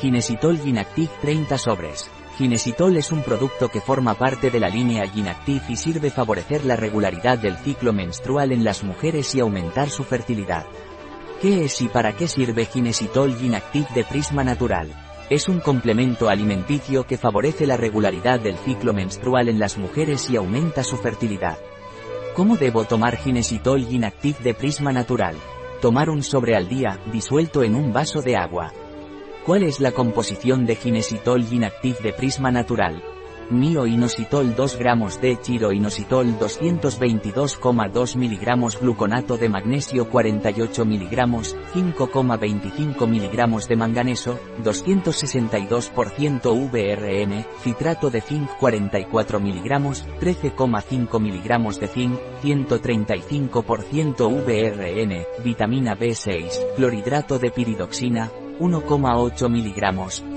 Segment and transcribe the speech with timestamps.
[0.00, 2.08] Ginesitol Ginactive 30 sobres.
[2.36, 6.76] Ginesitol es un producto que forma parte de la línea Ginactive y sirve favorecer la
[6.76, 10.66] regularidad del ciclo menstrual en las mujeres y aumentar su fertilidad.
[11.42, 14.88] ¿Qué es y para qué sirve Ginesitol Ginactive de Prisma Natural?
[15.30, 20.36] Es un complemento alimenticio que favorece la regularidad del ciclo menstrual en las mujeres y
[20.36, 21.58] aumenta su fertilidad.
[22.36, 25.34] ¿Cómo debo tomar Ginesitol Ginactive de Prisma Natural?
[25.82, 28.72] Tomar un sobre al día, disuelto en un vaso de agua.
[29.44, 33.02] ¿Cuál es la composición de Ginesitol Ginactive de Prisma Natural?
[33.50, 41.16] Mio-inositol 2 gramos de chiro-inositol 222,2 mg gluconato de magnesio 48 mg,
[41.74, 49.70] 5,25 mg de manganeso, 262% VRN, citrato de zinc 44 mg,
[50.20, 59.80] 13,5 mg de zinc, 135% VRN, vitamina B6, clorhidrato de piridoxina, 1,8 mg,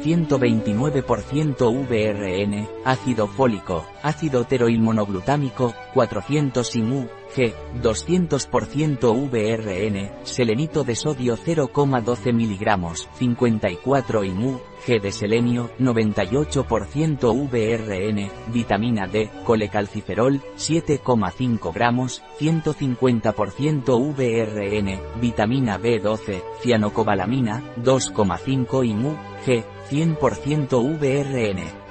[0.03, 12.33] 129% VRN, ácido fólico, ácido teroilmonoglutámico, 400 IMU, G, 200% VRN, selenito de sodio 0,12
[12.33, 25.21] mg, 54 IMU, G de selenio, 98% VRN, vitamina D, colecalciferol, 7,5 gramos, 150% VRN,
[25.21, 31.81] vitamina B12, cianocobalamina, 2,5 IMU, G, 100% VRN.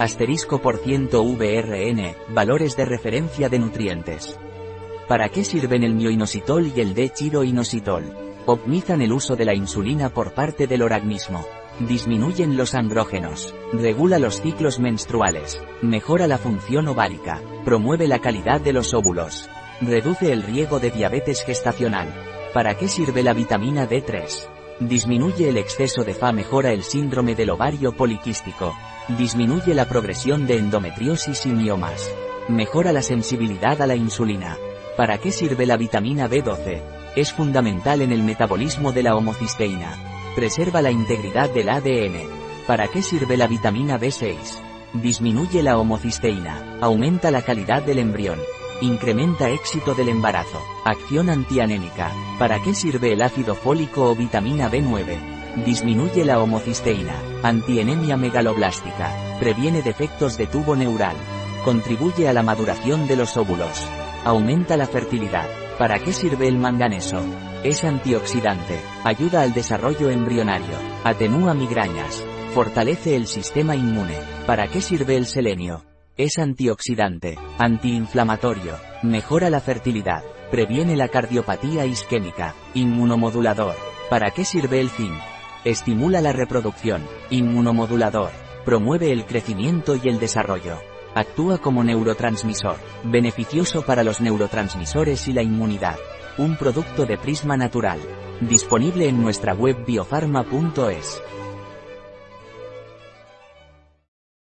[0.00, 4.38] Asterisco por ciento VRN, valores de referencia de nutrientes.
[5.10, 8.14] ¿Para qué sirven el mioinositol y el D-chiroinositol?
[8.46, 11.44] Optimizan el uso de la insulina por parte del organismo.
[11.80, 13.52] Disminuyen los andrógenos.
[13.72, 15.60] Regula los ciclos menstruales.
[15.82, 17.42] Mejora la función ovárica.
[17.64, 19.50] Promueve la calidad de los óvulos.
[19.80, 22.06] Reduce el riesgo de diabetes gestacional.
[22.54, 24.28] ¿Para qué sirve la vitamina D3?
[24.78, 28.76] Disminuye el exceso de Fa, mejora el síndrome del ovario poliquístico.
[29.18, 32.08] Disminuye la progresión de endometriosis y miomas.
[32.48, 34.56] Mejora la sensibilidad a la insulina.
[34.96, 36.82] ¿Para qué sirve la vitamina B12?
[37.16, 39.96] Es fundamental en el metabolismo de la homocisteína.
[40.34, 42.28] Preserva la integridad del ADN.
[42.66, 44.36] ¿Para qué sirve la vitamina B6?
[44.92, 46.78] Disminuye la homocisteína.
[46.80, 48.38] Aumenta la calidad del embrión.
[48.80, 50.60] Incrementa éxito del embarazo.
[50.84, 52.10] Acción antianémica.
[52.38, 55.64] ¿Para qué sirve el ácido fólico o vitamina B9?
[55.64, 57.14] Disminuye la homocisteína.
[57.42, 59.38] Antienemia megaloblástica.
[59.38, 61.16] Previene defectos de tubo neural.
[61.64, 63.88] Contribuye a la maduración de los óvulos.
[64.24, 65.48] Aumenta la fertilidad.
[65.78, 67.24] ¿Para qué sirve el manganeso?
[67.64, 68.78] Es antioxidante.
[69.02, 70.76] Ayuda al desarrollo embrionario.
[71.04, 72.22] Atenúa migrañas.
[72.52, 74.18] Fortalece el sistema inmune.
[74.46, 75.86] ¿Para qué sirve el selenio?
[76.18, 77.38] Es antioxidante.
[77.58, 78.74] Antiinflamatorio.
[79.02, 80.22] Mejora la fertilidad.
[80.50, 82.54] Previene la cardiopatía isquémica.
[82.74, 83.74] Inmunomodulador.
[84.10, 85.18] ¿Para qué sirve el zinc?
[85.64, 87.06] Estimula la reproducción.
[87.30, 88.32] Inmunomodulador.
[88.66, 90.89] Promueve el crecimiento y el desarrollo.
[91.14, 95.96] Actúa como neurotransmisor, beneficioso para los neurotransmisores y la inmunidad.
[96.38, 97.98] Un producto de Prisma Natural.
[98.40, 101.20] Disponible en nuestra web biofarma.es.